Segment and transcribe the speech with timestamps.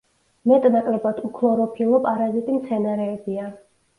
[0.51, 3.47] მეტ-ნაკლებად უქლოროფილო პარაზიტი მცენარეებია.